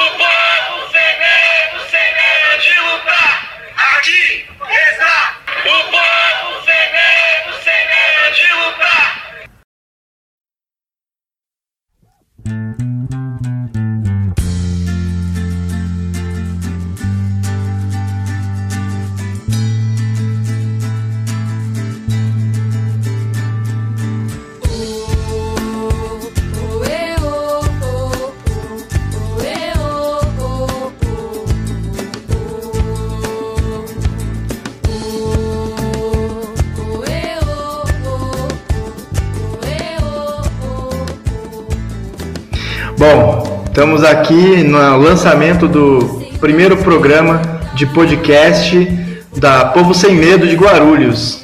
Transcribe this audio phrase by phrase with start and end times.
[0.00, 0.30] Bom,
[43.80, 47.40] estamos aqui no lançamento do primeiro programa
[47.72, 48.76] de podcast
[49.34, 51.42] da Povo Sem Medo de Guarulhos.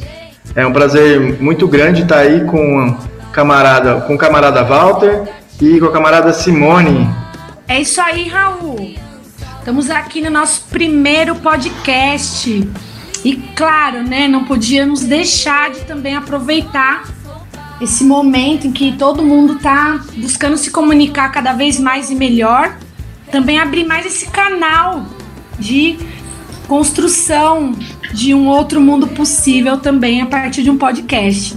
[0.54, 2.94] É um prazer muito grande estar aí com
[3.32, 5.22] camarada, com o camarada Walter
[5.58, 7.08] e com a camarada Simone.
[7.66, 8.94] É isso aí, Raul.
[9.58, 12.68] Estamos aqui no nosso primeiro podcast.
[13.24, 17.15] E claro, né, não podíamos deixar de também aproveitar
[17.80, 22.76] esse momento em que todo mundo está buscando se comunicar cada vez mais e melhor,
[23.30, 25.04] também abrir mais esse canal
[25.58, 25.98] de
[26.66, 27.74] construção
[28.12, 31.56] de um outro mundo possível também a partir de um podcast.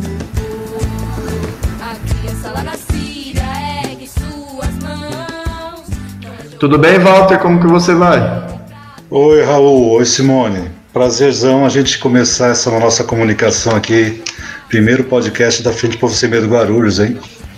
[6.60, 7.40] Tudo bem, Walter?
[7.40, 8.20] Como que você vai?
[9.10, 9.92] Oi, Raul.
[9.92, 10.70] Oi, Simone.
[10.92, 14.22] Prazerzão a gente começar essa nossa comunicação aqui
[14.70, 17.18] Primeiro podcast da Frente Povo Sem Medo Guarulhos, hein?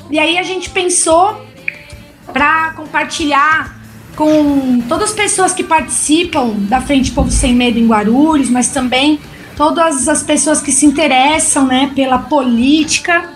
[0.09, 1.45] E aí a gente pensou
[2.31, 3.77] para compartilhar
[4.15, 9.19] com todas as pessoas que participam da Frente Povo Sem Medo em Guarulhos, mas também
[9.57, 13.29] todas as pessoas que se interessam, né, pela política.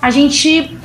[0.00, 0.78] A gente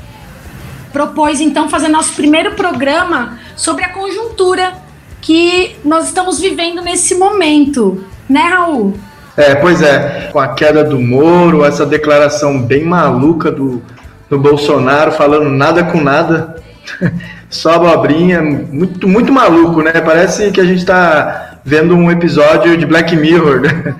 [0.91, 4.81] propôs então fazer nosso primeiro programa sobre a conjuntura
[5.21, 8.97] que nós estamos vivendo nesse momento, né, Raul?
[9.37, 13.81] É, pois é, com a queda do Moro, essa declaração bem maluca do,
[14.29, 16.61] do Bolsonaro falando nada com nada,
[17.49, 19.93] só abobrinha, muito, muito maluco, né?
[20.01, 23.61] Parece que a gente está vendo um episódio de Black Mirror.
[23.61, 23.95] Né?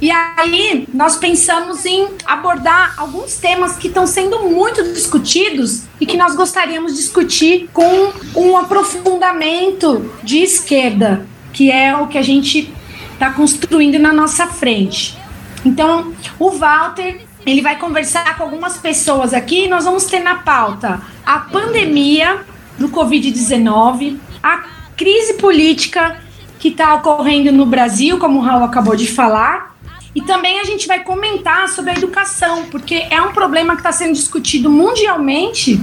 [0.00, 6.16] E aí, nós pensamos em abordar alguns temas que estão sendo muito discutidos e que
[6.16, 12.72] nós gostaríamos de discutir com um aprofundamento de esquerda, que é o que a gente
[13.20, 15.14] está construindo na nossa frente.
[15.62, 19.68] Então, o Walter ele vai conversar com algumas pessoas aqui.
[19.68, 22.40] Nós vamos ter na pauta a pandemia
[22.78, 24.64] do Covid-19, a
[24.96, 26.18] crise política
[26.58, 29.76] que está ocorrendo no Brasil, como o Raul acabou de falar.
[30.14, 33.92] E também a gente vai comentar sobre a educação, porque é um problema que está
[33.92, 35.78] sendo discutido mundialmente.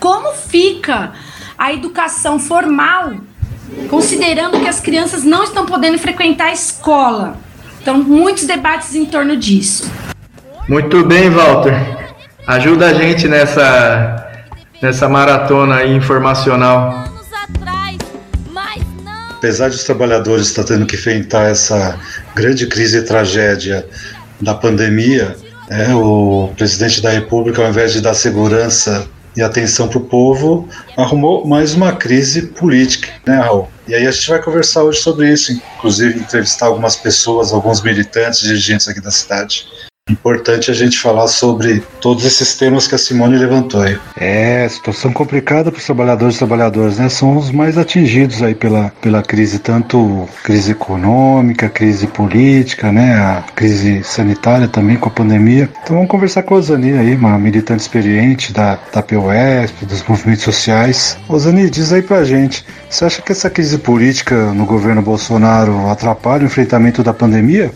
[0.00, 1.12] Como fica
[1.58, 3.12] a educação formal
[3.88, 7.36] considerando que as crianças não estão podendo frequentar a escola.
[7.80, 9.90] Então, muitos debates em torno disso.
[10.68, 11.74] Muito bem, Walter.
[12.46, 14.30] Ajuda a gente nessa,
[14.80, 17.04] nessa maratona informacional.
[19.36, 21.98] Apesar de os trabalhadores estar tendo que enfrentar essa
[22.34, 23.86] grande crise e tragédia
[24.40, 25.36] da pandemia,
[25.68, 30.68] é, o presidente da República, ao invés de dar segurança e atenção para o povo,
[30.96, 33.68] arrumou mais uma crise política, né, Raul?
[33.86, 38.40] E aí a gente vai conversar hoje sobre isso, inclusive entrevistar algumas pessoas, alguns militantes,
[38.40, 39.66] dirigentes aqui da cidade.
[40.10, 43.98] Importante a gente falar sobre todos esses temas que a Simone levantou aí.
[44.14, 47.08] É, situação complicada para os trabalhadores e trabalhadoras, né?
[47.08, 53.14] São os mais atingidos aí pela, pela crise, tanto crise econômica, crise política, né?
[53.14, 55.70] A crise sanitária também com a pandemia.
[55.82, 60.44] Então vamos conversar com a Osani aí, uma militante experiente da, da POSP, dos movimentos
[60.44, 61.16] sociais.
[61.30, 66.42] Osani, diz aí pra gente, você acha que essa crise política no governo Bolsonaro atrapalha
[66.42, 67.72] o enfrentamento da pandemia?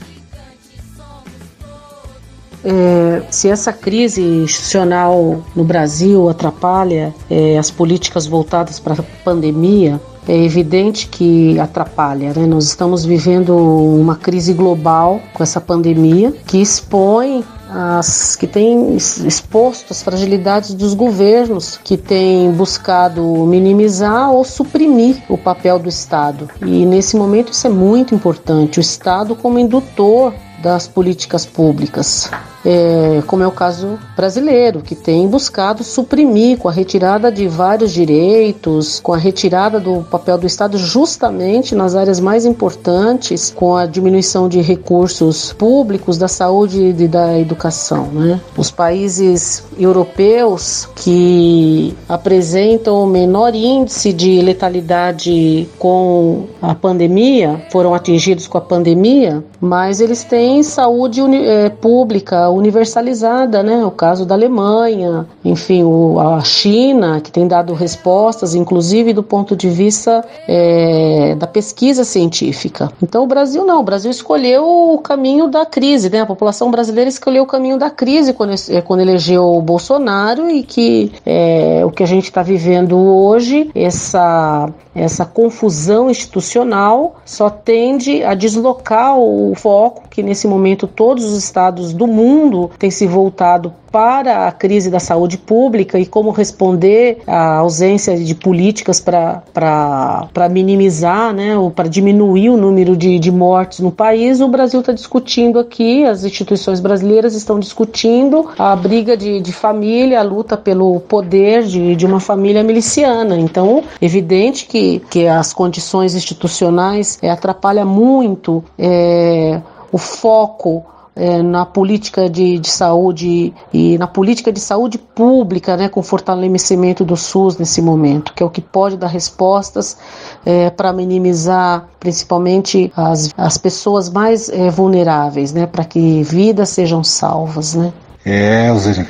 [2.64, 10.00] É, se essa crise institucional no Brasil atrapalha é, as políticas voltadas para a pandemia,
[10.28, 12.32] é evidente que atrapalha.
[12.34, 12.46] Né?
[12.46, 19.90] Nós estamos vivendo uma crise global com essa pandemia que expõe as que têm exposto
[19.90, 26.49] as fragilidades dos governos que têm buscado minimizar ou suprimir o papel do Estado.
[26.62, 28.78] E nesse momento isso é muito importante.
[28.78, 30.32] O Estado como indutor
[30.62, 32.31] das políticas públicas
[32.64, 37.93] é, como é o caso brasileiro, que tem buscado suprimir com a retirada de vários
[37.93, 43.87] direitos, com a retirada do papel do Estado justamente nas áreas mais importantes, com a
[43.87, 48.06] diminuição de recursos públicos da saúde e da educação.
[48.06, 48.40] Né?
[48.56, 58.46] Os países europeus que apresentam o menor índice de letalidade com a pandemia, foram atingidos
[58.46, 63.85] com a pandemia, mas eles têm saúde é, pública universalizada, né?
[63.85, 69.56] O caso da Alemanha, enfim, o, a China, que tem dado respostas, inclusive do ponto
[69.56, 72.93] de vista é, da pesquisa científica.
[73.03, 74.65] Então, o Brasil não, o Brasil escolheu
[74.95, 76.21] o caminho da crise, né?
[76.21, 80.62] A população brasileira escolheu o caminho da crise quando, é, quando elegeu o Bolsonaro e
[80.62, 88.23] que é, o que a gente está vivendo hoje, essa, essa confusão institucional, só tende
[88.23, 93.73] a deslocar o foco que nesse momento todos os estados do mundo têm se voltado
[93.90, 101.32] para a crise da saúde pública e como responder à ausência de políticas para minimizar,
[101.32, 105.58] né, ou para diminuir o número de, de mortes no país, o Brasil está discutindo
[105.58, 111.62] aqui, as instituições brasileiras estão discutindo a briga de, de família, a luta pelo poder
[111.64, 113.38] de, de uma família miliciana.
[113.38, 119.61] Então, evidente que, que as condições institucionais é, atrapalham muito é,
[119.93, 120.85] o foco
[121.19, 127.05] é, na política de, de, saúde e na política de saúde pública, né, com fortalecimento
[127.05, 129.99] do SUS nesse momento, que é o que pode dar respostas
[130.46, 137.02] é, para minimizar principalmente as, as pessoas mais é, vulneráveis, né, para que vidas sejam
[137.02, 137.93] salvas, né.
[138.25, 139.08] É, Alzirine.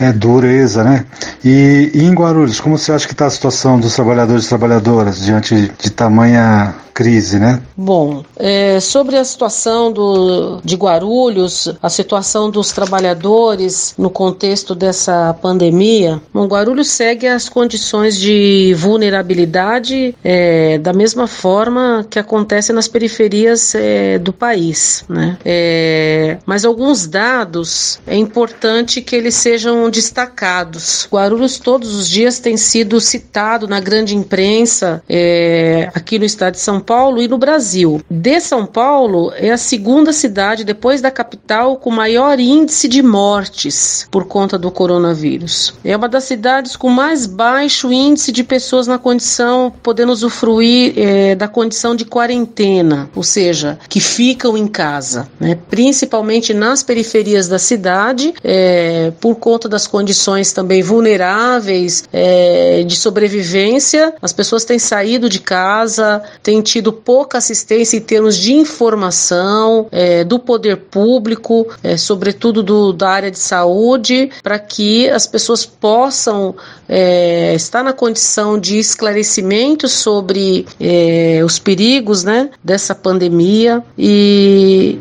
[0.00, 1.04] É dureza, né?
[1.44, 5.20] E, e em Guarulhos, como você acha que está a situação dos trabalhadores e trabalhadoras
[5.20, 7.62] diante de tamanha crise, né?
[7.76, 15.34] Bom, é, sobre a situação do, de Guarulhos, a situação dos trabalhadores no contexto dessa
[15.40, 22.86] pandemia, bom, Guarulhos segue as condições de vulnerabilidade é, da mesma forma que acontece nas
[22.86, 25.38] periferias é, do país, né?
[25.44, 31.08] É, mas alguns dados é importante que eles sejam destacados.
[31.10, 36.60] Guarulhos todos os dias tem sido citado na grande imprensa é, aqui no estado de
[36.60, 38.00] São Paulo e no Brasil.
[38.10, 44.06] De São Paulo é a segunda cidade depois da capital com maior índice de mortes
[44.10, 45.74] por conta do coronavírus.
[45.84, 51.34] É uma das cidades com mais baixo índice de pessoas na condição podendo usufruir é,
[51.34, 55.58] da condição de quarentena, ou seja, que ficam em casa, né?
[55.68, 64.12] principalmente nas periferias da cidade, é, por conta das condições também vulneráveis é, de sobrevivência.
[64.20, 69.86] As pessoas têm saído de casa, têm tido tido pouca assistência em termos de informação
[69.90, 75.64] é, do poder público, é, sobretudo do, da área de saúde, para que as pessoas
[75.64, 76.54] possam
[76.88, 84.98] é, estar na condição de esclarecimento sobre é, os perigos né, dessa pandemia e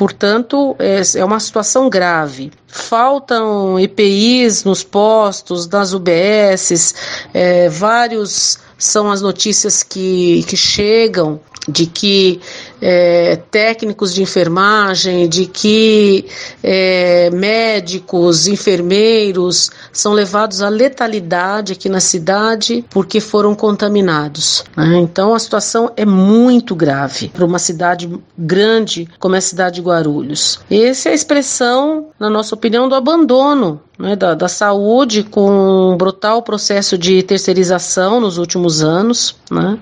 [0.00, 2.50] Portanto, é, é uma situação grave.
[2.66, 6.94] Faltam EPIs nos postos, nas UBSs,
[7.34, 11.38] é, vários são as notícias que, que chegam
[11.68, 12.40] de que
[12.80, 16.26] é, técnicos de enfermagem, de que
[16.62, 24.64] é, médicos, enfermeiros são levados à letalidade aqui na cidade porque foram contaminados.
[24.76, 24.98] Né?
[24.98, 29.82] Então a situação é muito grave para uma cidade grande como é a cidade de
[29.82, 30.60] Guarulhos.
[30.70, 35.96] Essa é a expressão, na nossa opinião, do abandono né, da, da, saúde com um
[35.96, 39.78] brutal processo de terceirização nos últimos anos, né,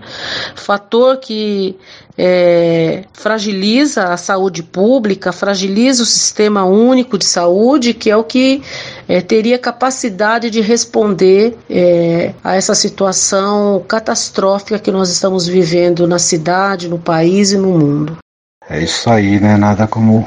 [0.56, 1.76] fator que
[2.18, 8.60] é, fragiliza a saúde pública, fragiliza o sistema único de saúde, que é o que
[9.08, 16.18] é, teria capacidade de responder é, a essa situação catastrófica que nós estamos vivendo na
[16.18, 18.18] cidade, no país e no mundo.
[18.68, 19.56] É isso aí, né?
[19.56, 20.26] Nada como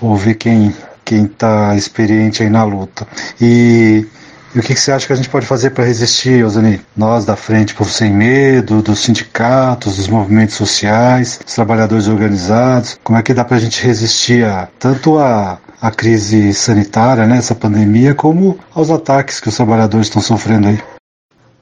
[0.00, 3.06] ouvir quem quem está experiente aí na luta.
[3.40, 4.06] E,
[4.54, 6.80] e o que, que, você acha que a gente pode fazer para resistir, Osani?
[6.96, 13.18] Nós da Frente Povo Sem Medo, dos sindicatos, dos movimentos sociais, dos trabalhadores organizados, como
[13.18, 17.54] é que dá para a gente resistir a tanto a a crise sanitária, né, essa
[17.54, 20.82] pandemia, como aos ataques que os trabalhadores estão sofrendo aí.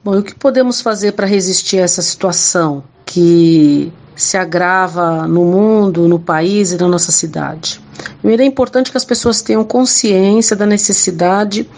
[0.04, 5.44] Bom, e o que podemos fazer para resistir a essa situação que se agrava no
[5.44, 7.80] mundo, no país e na nossa cidade?
[8.20, 11.68] Primeiro, é importante que as pessoas tenham consciência da necessidade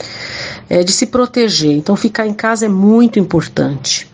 [0.75, 1.71] é, de se proteger.
[1.71, 4.11] Então, ficar em casa é muito importante.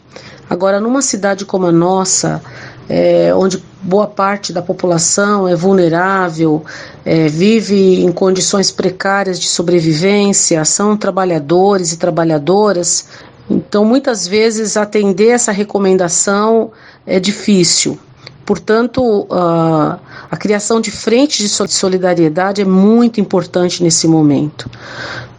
[0.49, 2.43] Agora, numa cidade como a nossa,
[2.87, 6.63] é, onde boa parte da população é vulnerável,
[7.03, 13.07] é, vive em condições precárias de sobrevivência, são trabalhadores e trabalhadoras.
[13.49, 16.73] Então, muitas vezes, atender essa recomendação
[17.07, 17.99] é difícil.
[18.45, 19.99] Portanto, a,
[20.31, 24.69] a criação de frentes de solidariedade é muito importante nesse momento.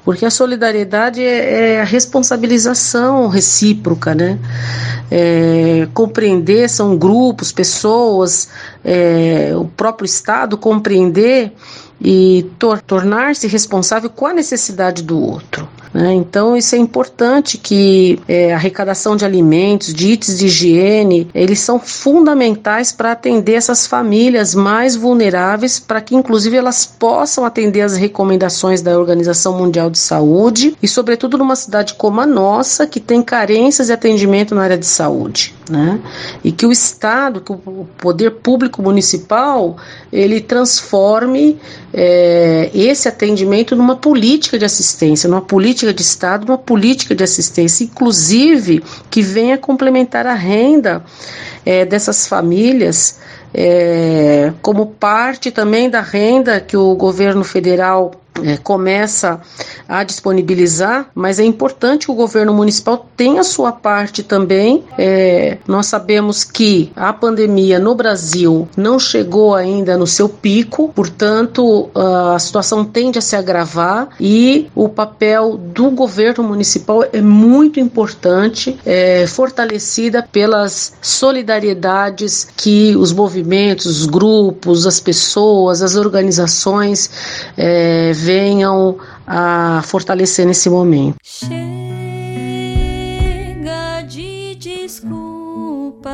[0.03, 4.39] Porque a solidariedade é, é a responsabilização recíproca, né?
[5.11, 8.49] É, compreender são grupos, pessoas,
[8.83, 11.53] é, o próprio Estado compreender
[11.99, 15.67] e tor tornar-se responsável com a necessidade do outro.
[15.93, 16.13] Né?
[16.13, 21.79] Então, isso é importante que é, arrecadação de alimentos, de itens de higiene, eles são
[21.79, 28.81] fundamentais para atender essas famílias mais vulneráveis, para que, inclusive, elas possam atender as recomendações
[28.81, 33.87] da Organização Mundial de Saúde e, sobretudo, numa cidade como a nossa, que tem carências
[33.87, 35.53] de atendimento na área de saúde.
[35.71, 36.01] Né?
[36.43, 39.77] E que o Estado, que o poder público municipal,
[40.11, 41.57] ele transforme
[41.93, 47.85] é, esse atendimento numa política de assistência, numa política de Estado, numa política de assistência,
[47.85, 51.05] inclusive que venha complementar a renda
[51.65, 53.19] é, dessas famílias,
[53.53, 58.11] é, como parte também da renda que o governo federal
[58.43, 59.39] é, começa
[59.87, 64.83] a disponibilizar, mas é importante que o governo municipal tenha sua parte também.
[64.97, 71.89] É, nós sabemos que a pandemia no Brasil não chegou ainda no seu pico, portanto,
[71.93, 78.79] a situação tende a se agravar e o papel do governo municipal é muito importante,
[78.85, 87.09] é, fortalecida pelas solidariedades que os movimentos, os grupos, as pessoas, as organizações
[87.57, 88.97] é, venham
[89.27, 91.17] a fortalecer nesse momento.
[91.21, 91.51] Chega
[94.07, 96.09] de desculpas,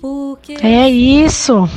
[0.00, 0.56] porque...
[0.60, 1.68] É isso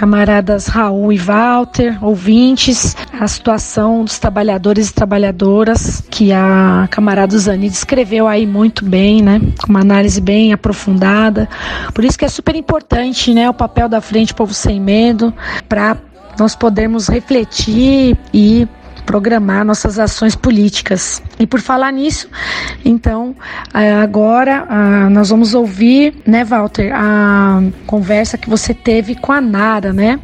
[0.00, 7.68] camaradas Raul e Walter, ouvintes, a situação dos trabalhadores e trabalhadoras que a camarada Zani
[7.68, 9.38] descreveu aí muito bem, né?
[9.62, 11.46] Com uma análise bem aprofundada.
[11.92, 15.34] Por isso que é super importante, né, o papel da Frente Povo Sem Medo
[15.68, 15.98] para
[16.40, 18.66] nós podermos refletir e
[19.10, 21.22] programar nossas ações políticas.
[21.38, 22.28] E por falar nisso,
[22.84, 23.34] então,
[23.74, 29.40] é, agora ah, nós vamos ouvir, né, Walter, a conversa que você teve com a
[29.40, 30.20] Nara, né,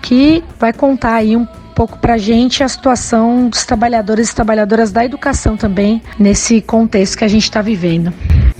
[0.00, 5.04] que vai contar aí um pouco para gente a situação dos trabalhadores e trabalhadoras da
[5.04, 8.12] educação também, nesse contexto que a gente está vivendo.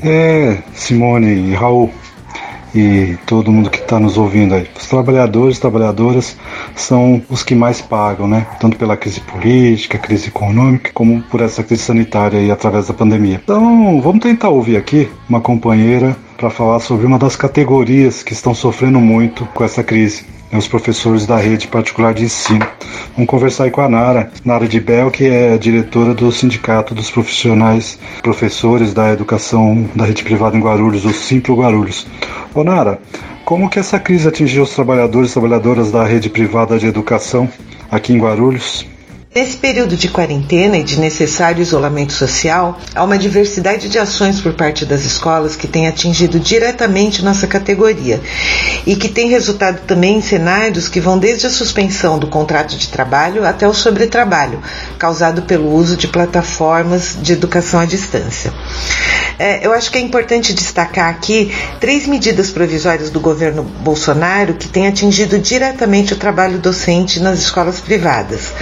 [0.02, 1.90] É, Simone e Raul,
[2.74, 4.66] e todo mundo que está nos ouvindo aí.
[4.76, 6.36] Os trabalhadores e trabalhadoras
[6.74, 8.46] são os que mais pagam, né?
[8.60, 13.40] Tanto pela crise política, crise econômica, como por essa crise sanitária aí através da pandemia.
[13.42, 18.54] Então, vamos tentar ouvir aqui uma companheira para falar sobre uma das categorias que estão
[18.54, 22.66] sofrendo muito com essa crise né, os professores da rede particular de ensino.
[23.14, 27.10] Vamos conversar aí com a Nara, Nara de Bel, que é diretora do Sindicato dos
[27.10, 32.06] Profissionais Professores da Educação da Rede Privada em Guarulhos, o Simplo Guarulhos.
[32.54, 33.00] Ô Nara,
[33.44, 37.48] como que essa crise atingiu os trabalhadores e trabalhadoras da rede privada de educação
[37.90, 38.89] aqui em Guarulhos?
[39.32, 44.54] Nesse período de quarentena e de necessário isolamento social, há uma diversidade de ações por
[44.54, 48.20] parte das escolas que tem atingido diretamente nossa categoria
[48.84, 52.88] e que tem resultado também em cenários que vão desde a suspensão do contrato de
[52.88, 54.60] trabalho até o sobretrabalho,
[54.98, 58.52] causado pelo uso de plataformas de educação à distância.
[59.38, 64.68] É, eu acho que é importante destacar aqui três medidas provisórias do governo Bolsonaro que
[64.68, 68.52] têm atingido diretamente o trabalho docente nas escolas privadas.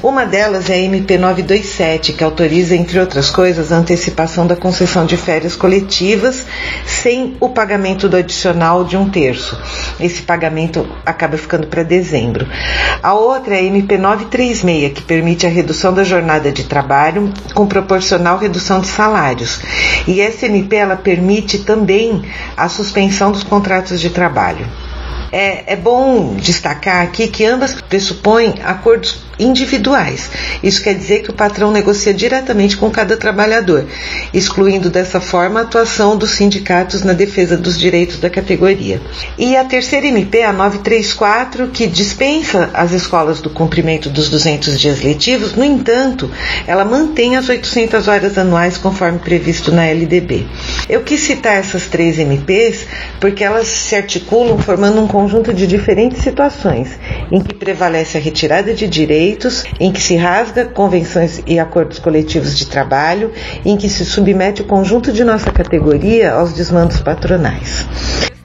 [0.00, 4.56] Uma uma delas é a MP 927, que autoriza, entre outras coisas, a antecipação da
[4.56, 6.44] concessão de férias coletivas
[6.84, 9.56] sem o pagamento do adicional de um terço.
[10.00, 12.48] Esse pagamento acaba ficando para dezembro.
[13.00, 17.68] A outra é a MP 936, que permite a redução da jornada de trabalho com
[17.68, 19.60] proporcional redução de salários.
[20.04, 22.24] E essa MP ela permite também
[22.56, 24.66] a suspensão dos contratos de trabalho.
[25.30, 30.30] É, é bom destacar aqui que ambas pressupõem acordos individuais.
[30.62, 33.86] Isso quer dizer que o patrão negocia diretamente com cada trabalhador,
[34.34, 39.00] excluindo dessa forma a atuação dos sindicatos na defesa dos direitos da categoria.
[39.38, 45.02] E a terceira MP, a 934, que dispensa as escolas do cumprimento dos 200 dias
[45.02, 46.30] letivos, no entanto,
[46.66, 50.46] ela mantém as 800 horas anuais conforme previsto na LDB.
[50.88, 52.86] Eu quis citar essas três MPs
[53.20, 56.96] porque elas se articulam formando um conjunto de diferentes situações
[57.32, 62.56] em que prevalece a retirada de direitos em que se rasga convenções e acordos coletivos
[62.56, 63.32] de trabalho,
[63.64, 67.84] em que se submete o conjunto de nossa categoria aos desmandos patronais.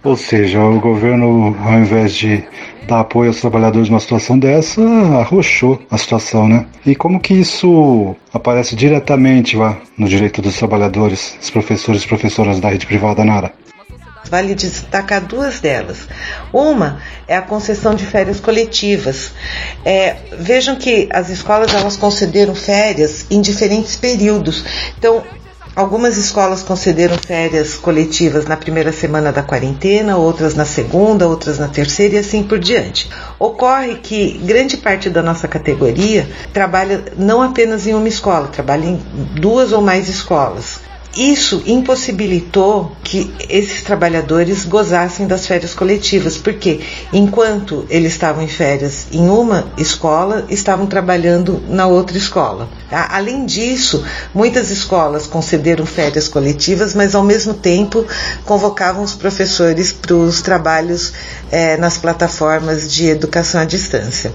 [0.03, 2.43] Ou seja, o governo, ao invés de
[2.87, 6.65] dar apoio aos trabalhadores numa situação dessa, arrochou a situação, né?
[6.83, 12.59] E como que isso aparece diretamente lá no direito dos trabalhadores, os professores e professoras
[12.59, 13.53] da rede privada, Nara?
[14.29, 16.07] Vale destacar duas delas.
[16.51, 19.31] Uma é a concessão de férias coletivas.
[19.85, 24.63] É, vejam que as escolas elas concederam férias em diferentes períodos.
[24.97, 25.23] Então,
[25.75, 31.67] Algumas escolas concederam férias coletivas na primeira semana da quarentena, outras na segunda, outras na
[31.67, 33.09] terceira e assim por diante.
[33.39, 39.01] Ocorre que grande parte da nossa categoria trabalha não apenas em uma escola, trabalha em
[39.33, 40.79] duas ou mais escolas.
[41.15, 49.05] Isso impossibilitou que esses trabalhadores gozassem das férias coletivas, porque enquanto eles estavam em férias
[49.11, 52.67] em uma escola, estavam trabalhando na outra escola.
[52.89, 54.03] Além disso,
[54.33, 58.03] muitas escolas concederam férias coletivas, mas ao mesmo tempo
[58.43, 61.13] convocavam os professores para os trabalhos
[61.51, 64.33] eh, nas plataformas de educação à distância.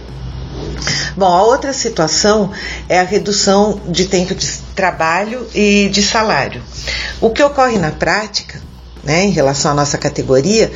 [1.17, 2.53] Bom, a outra situação
[2.89, 6.63] é a redução de tempo de trabalho e de salário.
[7.21, 8.63] O que ocorre na prática,
[9.03, 10.71] né, em relação à nossa categoria,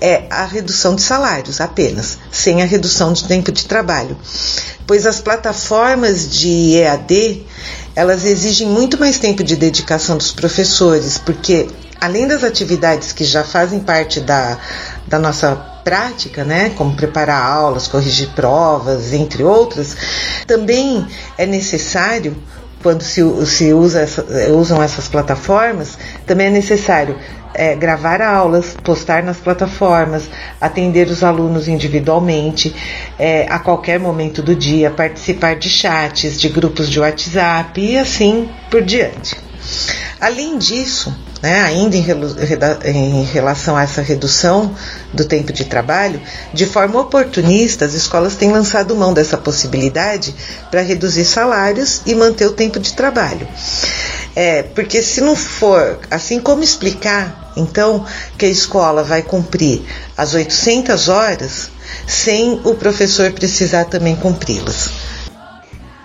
[0.00, 4.16] é a redução de salários apenas, sem a redução de tempo de trabalho.
[4.86, 7.44] Pois as plataformas de EAD,
[7.96, 11.68] elas exigem muito mais tempo de dedicação dos professores, porque
[12.00, 14.58] além das atividades que já fazem parte da,
[15.06, 15.56] da nossa
[15.88, 19.96] prática, né, como preparar aulas, corrigir provas, entre outras,
[20.46, 21.06] também
[21.38, 22.36] é necessário
[22.82, 27.16] quando se, se usa essa, usam essas plataformas, também é necessário
[27.54, 30.24] é, gravar aulas, postar nas plataformas,
[30.60, 32.76] atender os alunos individualmente,
[33.18, 38.46] é, a qualquer momento do dia, participar de chats, de grupos de WhatsApp e assim
[38.70, 39.34] por diante.
[40.20, 44.74] Além disso, né, ainda em, em, relação a essa redução
[45.12, 46.20] do tempo de trabalho,
[46.52, 50.34] de forma oportunista, as escolas têm lançado mão dessa possibilidade
[50.70, 53.46] para reduzir salários e manter o tempo de trabalho.
[54.34, 59.82] É, porque se não for, assim como explicar, então, que a escola vai cumprir
[60.16, 61.70] as 800 horas
[62.06, 64.90] sem o professor precisar também cumpri-las.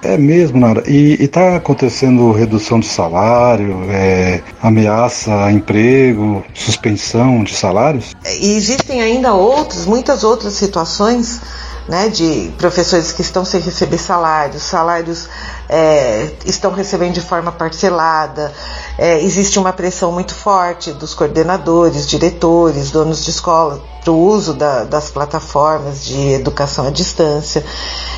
[0.03, 0.83] É mesmo, Nara.
[0.85, 8.13] E está acontecendo redução de salário, é, ameaça a emprego, suspensão de salários?
[8.39, 11.39] E existem ainda outras, muitas outras situações
[11.87, 15.29] né, de professores que estão sem receber salários, salários
[15.69, 18.53] é, estão recebendo de forma parcelada,
[18.97, 24.53] é, existe uma pressão muito forte dos coordenadores, diretores, donos de escola para o uso
[24.53, 27.63] da, das plataformas de educação à distância.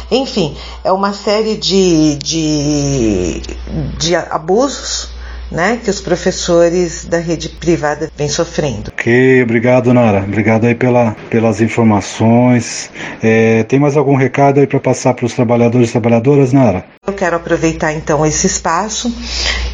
[0.10, 3.42] Enfim, é uma série de, de,
[3.98, 5.15] de abusos
[5.52, 8.92] né, que os professores da rede privada vêm sofrendo.
[8.92, 12.90] Ok, obrigado Nara, obrigado aí pela, pelas informações.
[13.22, 16.86] É, tem mais algum recado aí para passar para os trabalhadores e trabalhadoras, Nara?
[17.06, 19.14] Eu quero aproveitar então esse espaço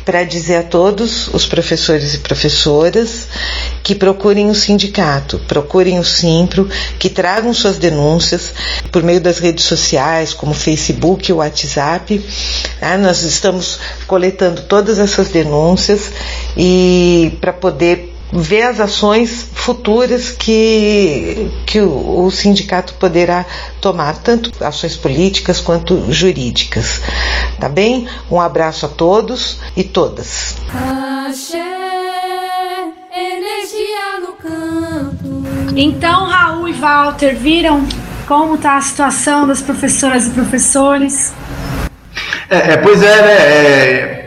[0.04, 3.28] para dizer a todos os professores e professoras
[3.84, 6.68] que procurem o sindicato, procurem o Simpro,
[7.00, 8.54] que tragam suas denúncias
[8.92, 12.24] por meio das redes sociais, como Facebook e WhatsApp.
[12.82, 15.61] Ah, nós estamos coletando todas essas denúncias
[16.58, 23.46] e para poder ver as ações futuras que, que o, o, sindicato poderá
[23.82, 27.02] tomar, tanto ações políticas quanto jurídicas.
[27.60, 28.08] Tá bem?
[28.30, 30.56] Um abraço a todos e todas.
[35.76, 37.86] Então, Raul e Walter, viram
[38.28, 41.34] como está a situação das professoras e professores?
[42.50, 43.32] É, é pois é, né?
[43.32, 44.21] É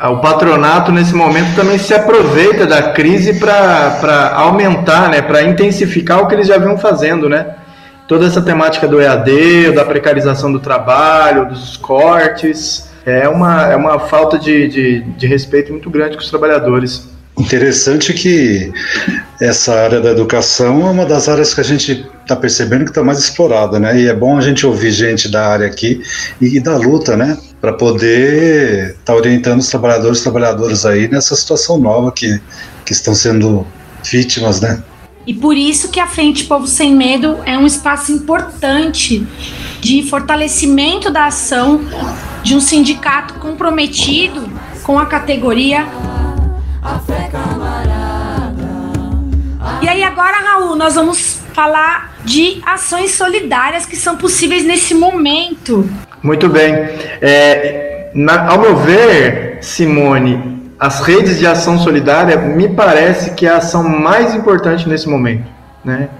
[0.00, 6.26] o patronato nesse momento também se aproveita da crise para aumentar, né, para intensificar o
[6.26, 7.54] que eles já vinham fazendo, né?
[8.06, 13.98] Toda essa temática do EAD, da precarização do trabalho, dos cortes, é uma, é uma
[13.98, 17.13] falta de, de, de respeito muito grande com os trabalhadores.
[17.36, 18.72] Interessante que
[19.40, 23.02] essa área da educação é uma das áreas que a gente está percebendo que está
[23.02, 24.00] mais explorada, né?
[24.00, 26.00] E é bom a gente ouvir gente da área aqui
[26.40, 27.36] e, e da luta, né?
[27.60, 32.40] Para poder estar tá orientando os trabalhadores e trabalhadoras aí nessa situação nova que,
[32.86, 33.66] que estão sendo
[34.04, 34.80] vítimas, né?
[35.26, 39.26] E por isso que a Frente Povo Sem Medo é um espaço importante
[39.80, 41.80] de fortalecimento da ação
[42.44, 44.48] de um sindicato comprometido
[44.82, 45.88] com a categoria
[46.84, 48.62] a fé camarada.
[49.82, 55.88] E aí agora, Raul, nós vamos falar de ações solidárias que são possíveis nesse momento.
[56.22, 56.74] Muito bem.
[57.22, 63.50] É, na, ao meu ver, Simone, as redes de ação solidária me parece que é
[63.50, 65.50] a ação mais importante nesse momento,
[65.82, 66.10] né?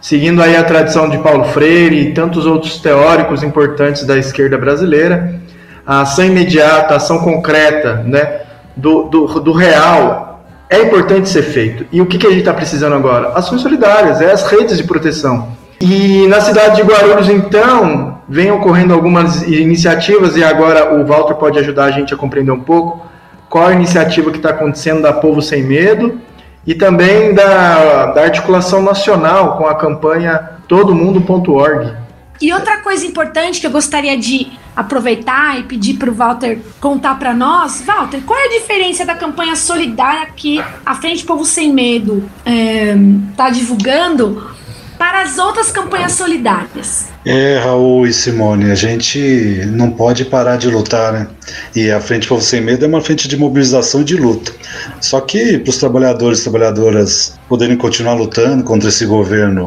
[0.00, 5.40] Seguindo aí a tradição de Paulo Freire e tantos outros teóricos importantes da esquerda brasileira,
[5.86, 8.43] a ação imediata, a ação concreta, né,
[8.76, 11.86] do, do, do real é importante ser feito.
[11.92, 13.28] E o que, que a gente está precisando agora?
[13.28, 15.48] Ações solidárias, é as redes de proteção.
[15.80, 21.58] E na cidade de Guarulhos, então, vem ocorrendo algumas iniciativas, e agora o Walter pode
[21.58, 23.06] ajudar a gente a compreender um pouco
[23.48, 26.20] qual a iniciativa que está acontecendo da Povo Sem Medo
[26.66, 31.92] e também da, da articulação nacional com a campanha todomundo.org.
[32.40, 37.18] E outra coisa importante que eu gostaria de aproveitar e pedir para o Walter contar
[37.18, 41.72] para nós, Walter, qual é a diferença da campanha solidária que a Frente Povo Sem
[41.72, 44.54] Medo está é, divulgando
[44.98, 47.08] para as outras campanhas solidárias?
[47.24, 49.18] É, Raul e Simone, a gente
[49.66, 51.28] não pode parar de lutar, né?
[51.74, 54.52] E a Frente Povo Sem Medo é uma frente de mobilização e de luta.
[55.00, 59.64] Só que para os trabalhadores e trabalhadoras poderem continuar lutando contra esse governo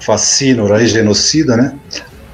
[0.00, 1.74] fascínora e genocida, né?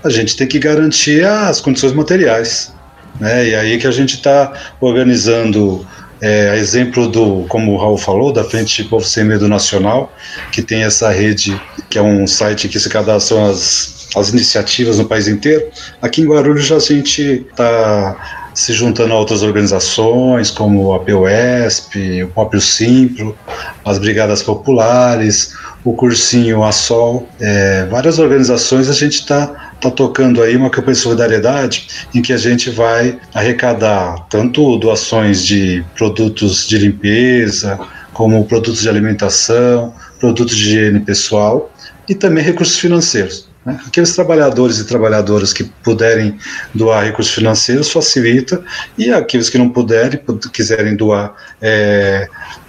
[0.05, 2.73] A gente tem que garantir as condições materiais.
[3.19, 3.49] Né?
[3.49, 5.87] E aí que a gente está organizando
[6.21, 10.12] é, a exemplo do, como o Raul falou, da Frente Povo Sem Medo Nacional,
[10.53, 15.07] que tem essa rede, que é um site que se cadastram as as iniciativas no
[15.07, 15.69] país inteiro.
[16.01, 18.17] Aqui em Guarulhos a gente está
[18.55, 23.37] se juntando a outras organizações, como a POSP, o próprio Simplo,
[23.85, 30.43] as Brigadas Populares, o Cursinho A Sol, é, várias organizações a gente está tá tocando
[30.43, 36.67] aí uma campanha de solidariedade em que a gente vai arrecadar tanto doações de produtos
[36.67, 37.79] de limpeza,
[38.13, 41.71] como produtos de alimentação, produtos de higiene pessoal
[42.09, 43.49] e também recursos financeiros.
[43.65, 43.79] Né?
[43.87, 46.39] Aqueles trabalhadores e trabalhadoras que puderem
[46.75, 48.63] doar recursos financeiros facilita,
[48.97, 50.21] e aqueles que não puderem,
[50.53, 52.29] quiserem doar é,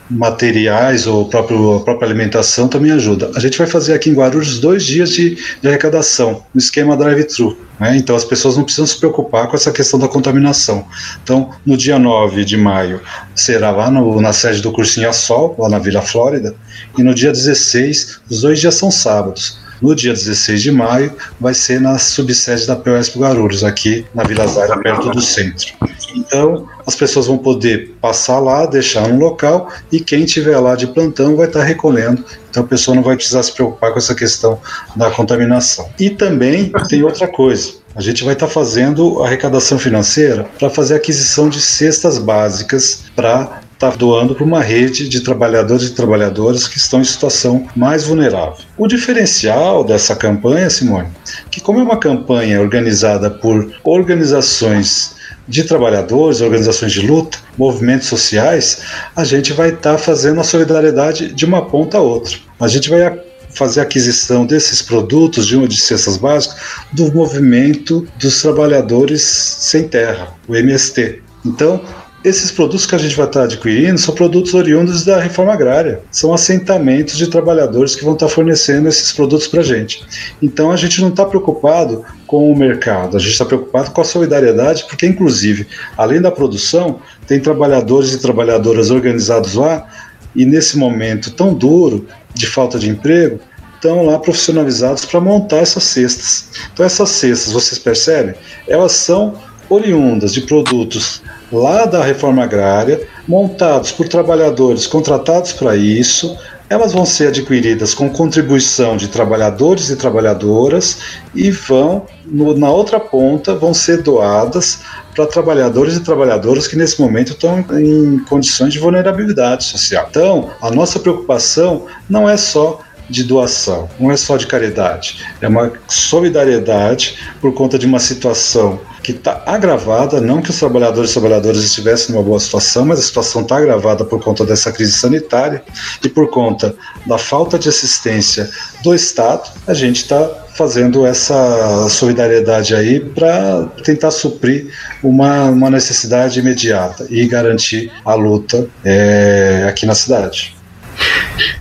[0.09, 3.31] materiais ou próprio, a própria alimentação também ajuda.
[3.35, 7.57] A gente vai fazer aqui em Guarulhos dois dias de, de arrecadação, no esquema drive-thru.
[7.79, 7.97] Né?
[7.97, 10.87] Então as pessoas não precisam se preocupar com essa questão da contaminação.
[11.23, 13.01] Então, no dia 9 de maio,
[13.33, 16.55] será lá no, na sede do Cursinho a Sol, lá na Vila Flórida,
[16.97, 19.64] e no dia 16, os dois dias são sábados.
[19.81, 24.47] No dia 16 de maio, vai ser na subsede da POSP Guarulhos, aqui na Vila
[24.47, 25.73] Zaira, perto do centro.
[26.15, 30.87] Então, as pessoas vão poder passar lá, deixar um local e quem tiver lá de
[30.87, 32.23] plantão vai estar recolhendo.
[32.49, 34.59] Então, a pessoa não vai precisar se preocupar com essa questão
[34.95, 35.89] da contaminação.
[35.99, 37.73] E também tem outra coisa.
[37.95, 43.89] A gente vai estar fazendo arrecadação financeira para fazer aquisição de cestas básicas para está
[43.89, 48.57] doando para uma rede de trabalhadores e trabalhadoras que estão em situação mais vulnerável.
[48.77, 51.09] O diferencial dessa campanha, Simone,
[51.51, 55.15] que como é uma campanha organizada por organizações
[55.47, 58.79] de trabalhadores, organizações de luta, movimentos sociais,
[59.15, 62.35] a gente vai estar tá fazendo a solidariedade de uma ponta a outra.
[62.59, 66.57] A gente vai fazer aquisição desses produtos de uma de cestas básicas
[66.91, 71.21] do movimento dos trabalhadores sem terra, o MST.
[71.45, 71.81] Então,
[72.25, 76.01] esses produtos que a gente vai estar adquirindo são produtos oriundos da reforma agrária.
[76.09, 80.03] São assentamentos de trabalhadores que vão estar fornecendo esses produtos para a gente.
[80.41, 84.03] Então a gente não está preocupado com o mercado, a gente está preocupado com a
[84.03, 89.87] solidariedade, porque, inclusive, além da produção, tem trabalhadores e trabalhadoras organizados lá
[90.35, 93.39] e, nesse momento tão duro de falta de emprego,
[93.75, 96.49] estão lá profissionalizados para montar essas cestas.
[96.73, 98.33] Então, essas cestas, vocês percebem,
[98.67, 99.35] elas são
[99.69, 101.21] oriundas de produtos
[101.55, 106.37] lá da reforma agrária, montados por trabalhadores contratados para isso.
[106.67, 110.97] Elas vão ser adquiridas com contribuição de trabalhadores e trabalhadoras
[111.35, 114.79] e vão, no, na outra ponta, vão ser doadas
[115.15, 120.07] para trabalhadores e trabalhadoras que nesse momento estão em condições de vulnerabilidade social.
[120.09, 125.47] Então, a nossa preocupação não é só de doação, não é só de caridade, é
[125.47, 131.13] uma solidariedade por conta de uma situação que está agravada, não que os trabalhadores e
[131.13, 135.63] trabalhadoras estivessem numa boa situação, mas a situação está agravada por conta dessa crise sanitária
[136.03, 138.49] e por conta da falta de assistência
[138.81, 146.39] do Estado, a gente está fazendo essa solidariedade aí para tentar suprir uma, uma necessidade
[146.39, 150.54] imediata e garantir a luta é, aqui na cidade.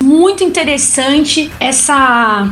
[0.03, 2.49] Muito interessante essa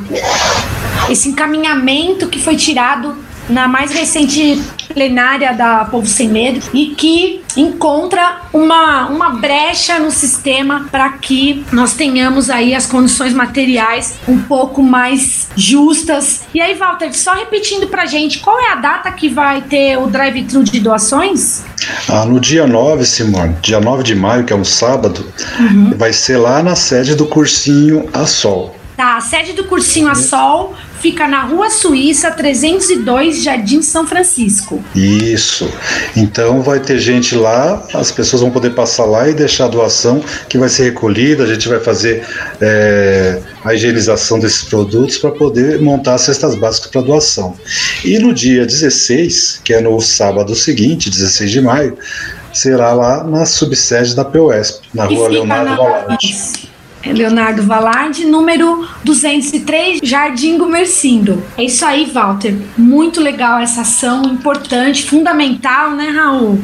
[1.11, 3.16] esse encaminhamento que foi tirado
[3.52, 4.60] na mais recente
[4.92, 11.64] plenária da Povo Sem Medo e que encontra uma, uma brecha no sistema para que
[11.72, 16.42] nós tenhamos aí as condições materiais um pouco mais justas.
[16.54, 20.06] E aí, Walter, só repetindo pra gente, qual é a data que vai ter o
[20.06, 21.64] drive-thru de doações?
[22.08, 25.26] Ah, no dia 9, Simone, dia 9 de maio, que é um sábado,
[25.58, 25.94] uhum.
[25.96, 28.76] vai ser lá na sede do cursinho A Sol.
[28.96, 34.82] Tá, a sede do cursinho A Sol fica na Rua Suíça 302, Jardim São Francisco.
[34.94, 35.68] Isso.
[36.16, 40.22] Então vai ter gente lá, as pessoas vão poder passar lá e deixar a doação
[40.48, 41.42] que vai ser recolhida.
[41.42, 42.24] A gente vai fazer
[42.60, 47.56] é, a higienização desses produtos para poder montar cestas básicas para doação.
[48.04, 51.98] E no dia 16, que é no sábado seguinte, 16 de maio,
[52.52, 56.71] será lá na subsede da POSP, na Rua Leonardo Valade.
[57.06, 61.42] Leonardo Valarde, número 203, Jardim Gumercindo.
[61.56, 62.54] É isso aí, Walter.
[62.76, 66.60] Muito legal essa ação, importante, fundamental, né, Raul?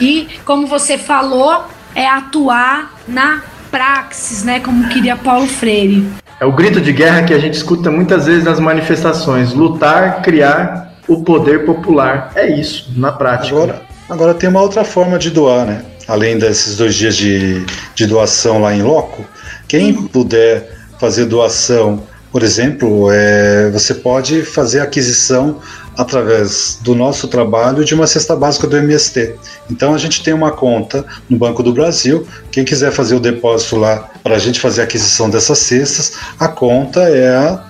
[0.00, 1.64] E, como você falou,
[1.94, 6.06] é atuar na praxis, né, como queria Paulo Freire.
[6.40, 10.92] É o grito de guerra que a gente escuta muitas vezes nas manifestações: lutar, criar
[11.08, 12.30] o poder popular.
[12.34, 13.56] É isso, na prática.
[13.56, 15.82] Agora, agora tem uma outra forma de doar, né?
[16.08, 19.24] Além desses dois dias de, de doação lá em loco,
[19.68, 25.58] quem puder fazer doação, por exemplo, é, você pode fazer aquisição
[25.96, 29.34] através do nosso trabalho de uma cesta básica do MST.
[29.70, 32.26] Então a gente tem uma conta no Banco do Brasil.
[32.50, 36.48] Quem quiser fazer o depósito lá para a gente fazer a aquisição dessas cestas, a
[36.48, 37.64] conta é a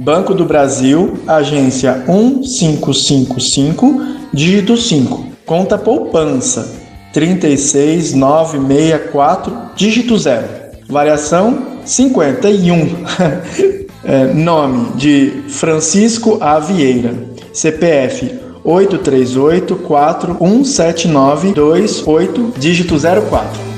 [0.00, 4.00] Banco do Brasil, agência 1555,
[4.32, 5.26] dígito 5.
[5.44, 6.77] Conta poupança
[7.12, 10.44] 36964, dígito 0.
[10.88, 13.04] Variação 51.
[14.04, 16.58] é, nome de Francisco A.
[16.58, 17.14] Vieira.
[17.52, 23.77] CPF 838 4179 28 dígito 04.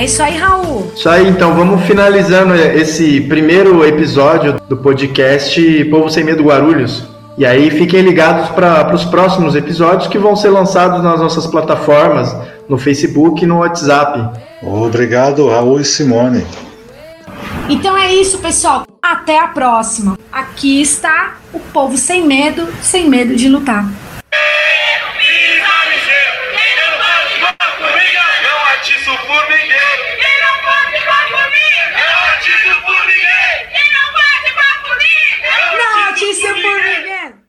[0.00, 0.90] É isso aí, Raul.
[0.96, 7.04] Isso aí, então vamos finalizando esse primeiro episódio do podcast Povo Sem Medo Guarulhos.
[7.36, 12.34] E aí fiquem ligados para os próximos episódios que vão ser lançados nas nossas plataformas,
[12.66, 14.40] no Facebook e no WhatsApp.
[14.62, 16.46] Obrigado, Raul e Simone.
[17.68, 18.86] Então é isso, pessoal.
[19.02, 20.18] Até a próxima.
[20.32, 23.86] Aqui está o povo sem medo, sem medo de lutar.
[35.72, 36.12] Não, a
[36.54, 37.39] por ninguém.